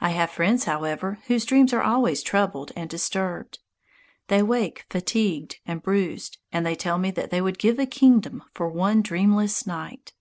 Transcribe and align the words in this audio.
I 0.00 0.10
have 0.10 0.30
friends, 0.30 0.62
however, 0.66 1.18
whose 1.26 1.44
dreams 1.44 1.72
are 1.72 1.82
always 1.82 2.22
troubled 2.22 2.70
and 2.76 2.88
disturbed. 2.88 3.58
They 4.28 4.44
wake 4.44 4.84
fatigued 4.90 5.56
and 5.66 5.82
bruised, 5.82 6.38
and 6.52 6.64
they 6.64 6.76
tell 6.76 6.98
me 6.98 7.10
that 7.10 7.30
they 7.30 7.40
would 7.40 7.58
give 7.58 7.80
a 7.80 7.84
kingdom 7.86 8.44
for 8.54 8.68
one 8.68 9.02
dreamless 9.02 9.66
night. 9.66 10.12